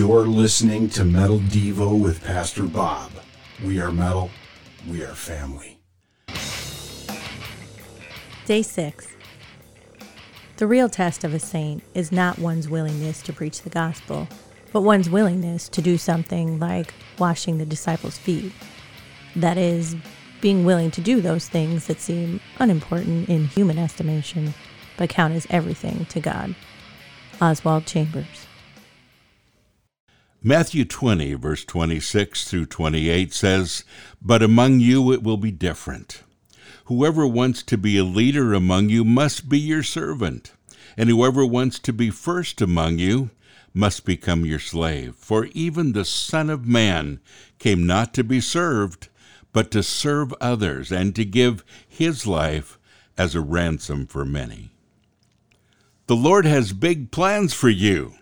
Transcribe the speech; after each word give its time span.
You're 0.00 0.26
listening 0.26 0.88
to 0.90 1.04
Metal 1.04 1.40
Devo 1.40 2.02
with 2.02 2.24
Pastor 2.24 2.62
Bob. 2.62 3.10
We 3.62 3.82
are 3.82 3.92
metal, 3.92 4.30
we 4.88 5.02
are 5.02 5.14
family. 5.14 5.78
Day 8.46 8.62
6. 8.62 9.08
The 10.56 10.66
real 10.66 10.88
test 10.88 11.22
of 11.22 11.34
a 11.34 11.38
saint 11.38 11.82
is 11.92 12.10
not 12.10 12.38
one's 12.38 12.66
willingness 12.66 13.20
to 13.24 13.34
preach 13.34 13.60
the 13.60 13.68
gospel, 13.68 14.26
but 14.72 14.80
one's 14.80 15.10
willingness 15.10 15.68
to 15.68 15.82
do 15.82 15.98
something 15.98 16.58
like 16.58 16.94
washing 17.18 17.58
the 17.58 17.66
disciples' 17.66 18.16
feet. 18.16 18.54
That 19.36 19.58
is, 19.58 19.96
being 20.40 20.64
willing 20.64 20.90
to 20.92 21.02
do 21.02 21.20
those 21.20 21.46
things 21.46 21.88
that 21.88 22.00
seem 22.00 22.40
unimportant 22.58 23.28
in 23.28 23.48
human 23.48 23.76
estimation, 23.76 24.54
but 24.96 25.10
count 25.10 25.34
as 25.34 25.46
everything 25.50 26.06
to 26.06 26.20
God. 26.20 26.54
Oswald 27.42 27.84
Chambers. 27.84 28.46
Matthew 30.42 30.86
20, 30.86 31.34
verse 31.34 31.66
26 31.66 32.48
through 32.48 32.64
28 32.64 33.34
says, 33.34 33.84
But 34.22 34.42
among 34.42 34.80
you 34.80 35.12
it 35.12 35.22
will 35.22 35.36
be 35.36 35.50
different. 35.50 36.22
Whoever 36.86 37.26
wants 37.26 37.62
to 37.64 37.76
be 37.76 37.98
a 37.98 38.04
leader 38.04 38.54
among 38.54 38.88
you 38.88 39.04
must 39.04 39.50
be 39.50 39.58
your 39.58 39.82
servant, 39.82 40.52
and 40.96 41.10
whoever 41.10 41.44
wants 41.44 41.78
to 41.80 41.92
be 41.92 42.08
first 42.08 42.62
among 42.62 42.98
you 42.98 43.28
must 43.74 44.06
become 44.06 44.46
your 44.46 44.58
slave. 44.58 45.14
For 45.16 45.44
even 45.52 45.92
the 45.92 46.06
Son 46.06 46.48
of 46.48 46.66
Man 46.66 47.20
came 47.58 47.86
not 47.86 48.14
to 48.14 48.24
be 48.24 48.40
served, 48.40 49.08
but 49.52 49.70
to 49.72 49.82
serve 49.82 50.32
others, 50.40 50.90
and 50.90 51.14
to 51.16 51.24
give 51.26 51.62
his 51.86 52.26
life 52.26 52.78
as 53.18 53.34
a 53.34 53.42
ransom 53.42 54.06
for 54.06 54.24
many. 54.24 54.70
The 56.06 56.16
Lord 56.16 56.46
has 56.46 56.72
big 56.72 57.10
plans 57.10 57.52
for 57.52 57.68
you. 57.68 58.14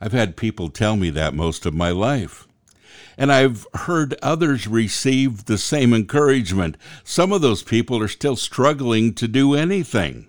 I've 0.00 0.12
had 0.12 0.36
people 0.36 0.68
tell 0.68 0.96
me 0.96 1.10
that 1.10 1.34
most 1.34 1.66
of 1.66 1.74
my 1.74 1.90
life. 1.90 2.46
And 3.16 3.30
I've 3.30 3.66
heard 3.74 4.16
others 4.22 4.66
receive 4.66 5.44
the 5.44 5.58
same 5.58 5.94
encouragement. 5.94 6.76
Some 7.04 7.32
of 7.32 7.42
those 7.42 7.62
people 7.62 8.02
are 8.02 8.08
still 8.08 8.36
struggling 8.36 9.14
to 9.14 9.28
do 9.28 9.54
anything. 9.54 10.26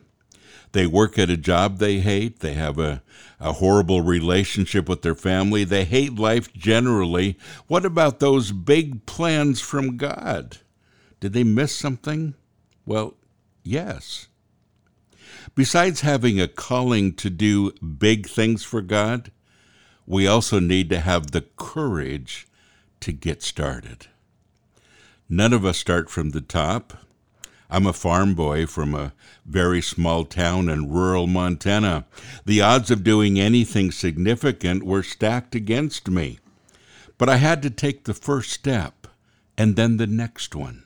They 0.71 0.85
work 0.85 1.17
at 1.17 1.29
a 1.29 1.37
job 1.37 1.77
they 1.77 1.99
hate. 1.99 2.41
They 2.41 2.53
have 2.53 2.77
a, 2.77 3.01
a 3.39 3.53
horrible 3.53 4.01
relationship 4.01 4.89
with 4.89 5.03
their 5.03 5.15
family. 5.15 5.63
They 5.63 5.85
hate 5.85 6.15
life 6.15 6.51
generally. 6.53 7.39
What 7.67 7.85
about 7.85 8.19
those 8.19 8.51
big 8.51 9.05
plans 9.05 9.61
from 9.61 9.97
God? 9.97 10.57
Did 11.21 11.33
they 11.33 11.45
miss 11.45 11.75
something? 11.75 12.35
Well, 12.85 13.15
yes. 13.63 14.27
Besides 15.55 16.01
having 16.01 16.41
a 16.41 16.47
calling 16.47 17.13
to 17.15 17.29
do 17.29 17.71
big 17.71 18.27
things 18.27 18.63
for 18.63 18.81
God, 18.81 19.31
we 20.05 20.27
also 20.27 20.59
need 20.59 20.89
to 20.89 20.99
have 20.99 21.31
the 21.31 21.45
courage 21.57 22.47
to 22.99 23.11
get 23.11 23.41
started. 23.41 24.07
None 25.27 25.53
of 25.53 25.65
us 25.65 25.77
start 25.77 26.09
from 26.09 26.29
the 26.29 26.41
top. 26.41 26.93
I'm 27.69 27.87
a 27.87 27.93
farm 27.93 28.35
boy 28.35 28.67
from 28.67 28.93
a 28.93 29.13
very 29.45 29.81
small 29.81 30.23
town 30.23 30.69
in 30.69 30.91
rural 30.91 31.25
Montana. 31.25 32.05
The 32.45 32.61
odds 32.61 32.91
of 32.91 33.03
doing 33.03 33.39
anything 33.39 33.91
significant 33.91 34.83
were 34.83 35.01
stacked 35.01 35.55
against 35.55 36.07
me. 36.07 36.39
But 37.17 37.29
I 37.29 37.37
had 37.37 37.61
to 37.63 37.69
take 37.69 38.03
the 38.03 38.13
first 38.13 38.51
step 38.51 39.07
and 39.57 39.75
then 39.75 39.97
the 39.97 40.07
next 40.07 40.53
one. 40.53 40.83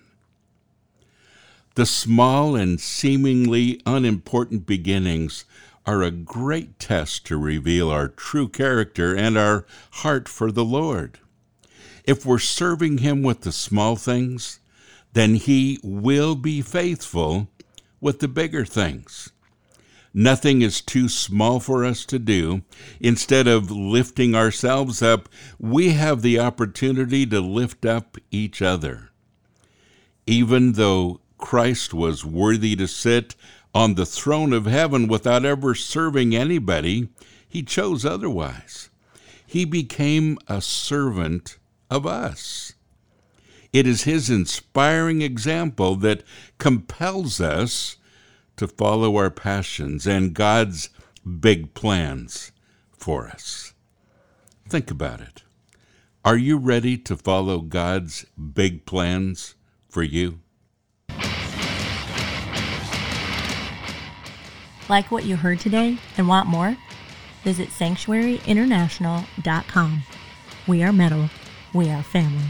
The 1.76 1.86
small 1.86 2.56
and 2.56 2.80
seemingly 2.80 3.82
unimportant 3.86 4.66
beginnings 4.66 5.46
are 5.90 6.04
a 6.04 6.12
great 6.12 6.78
test 6.78 7.26
to 7.26 7.36
reveal 7.36 7.90
our 7.90 8.08
true 8.08 8.48
character 8.48 9.16
and 9.16 9.36
our 9.36 9.66
heart 9.90 10.30
for 10.30 10.52
the 10.52 10.64
Lord. 10.64 11.18
If 12.04 12.28
we're 12.28 12.38
serving 12.38 13.00
Him 13.00 13.24
with 13.24 13.42
the 13.42 13.52
small 13.52 13.96
things, 13.96 14.60
then 15.14 15.34
He 15.34 15.80
will 15.82 16.36
be 16.36 16.62
faithful 16.62 17.50
with 18.00 18.20
the 18.20 18.28
bigger 18.28 18.66
things. 18.66 19.32
Nothing 20.14 20.62
is 20.62 20.80
too 20.80 21.10
small 21.10 21.60
for 21.60 21.84
us 21.84 22.06
to 22.06 22.20
do. 22.20 22.62
Instead 23.00 23.48
of 23.48 23.72
lifting 23.72 24.36
ourselves 24.36 25.02
up, 25.02 25.28
we 25.58 25.94
have 25.94 26.22
the 26.22 26.40
opportunity 26.40 27.26
to 27.26 27.42
lift 27.42 27.84
up 27.84 28.16
each 28.30 28.62
other. 28.62 29.10
Even 30.28 30.74
though 30.74 31.20
Christ 31.40 31.96
was 31.96 32.24
worthy 32.24 32.76
to 32.76 32.88
sit 32.88 33.34
on 33.74 33.96
the 33.96 34.06
throne 34.06 34.54
of 34.54 34.66
heaven 34.66 35.08
without 35.08 35.46
ever 35.46 35.76
serving 35.76 36.36
anybody, 36.36 37.10
he 37.48 37.64
chose 37.64 38.06
otherwise. 38.06 38.90
He 39.46 39.66
became 39.66 40.38
a 40.48 40.62
servant 40.62 41.58
of 41.90 42.06
us. 42.06 42.74
It 43.72 43.86
is 43.86 44.04
his 44.04 44.30
inspiring 44.30 45.22
example 45.22 45.96
that 45.98 46.24
compels 46.58 47.40
us 47.40 47.98
to 48.58 48.68
follow 48.68 49.16
our 49.16 49.30
passions 49.30 50.08
and 50.08 50.34
God's 50.34 50.90
big 51.40 51.74
plans 51.74 52.52
for 52.92 53.28
us. 53.28 53.74
Think 54.68 54.92
about 54.92 55.22
it. 55.22 55.44
Are 56.26 56.38
you 56.38 56.58
ready 56.58 56.98
to 56.98 57.16
follow 57.16 57.60
God's 57.60 58.26
big 58.54 58.86
plans 58.86 59.56
for 59.88 60.04
you? 60.04 60.40
Like 64.90 65.12
what 65.12 65.24
you 65.24 65.38
heard 65.38 65.60
today 65.60 66.00
and 66.18 66.28
want 66.28 66.50
more? 66.50 66.76
Visit 67.44 67.70
sanctuaryinternational.com. 67.70 70.04
We 70.68 70.84
are 70.84 70.92
metal 70.92 71.30
we 71.74 71.90
are 71.90 72.04
family. 72.04 72.46